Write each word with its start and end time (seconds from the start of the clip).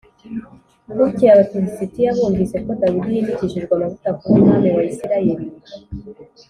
Bukeye 0.97 1.31
Abafilisitiya 1.33 2.09
bumvise 2.17 2.55
ko 2.65 2.71
Dawidi 2.81 3.11
yimikishijwe 3.15 3.71
amavuta 3.75 4.09
kuba 4.19 4.35
umwami 4.41 4.69
wa 4.75 4.83
Isirayeli 4.89 5.45